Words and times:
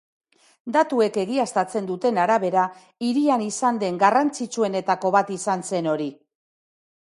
Datuek 0.75 1.17
egiaztatzen 1.23 1.89
duten 1.89 2.17
arabera, 2.23 2.63
hirian 3.09 3.45
izan 3.49 3.77
den 3.85 4.01
garrantzitsuenetako 4.05 5.13
bat 5.19 5.31
izan 5.37 5.67
zen 5.71 5.93
hori. 5.95 6.11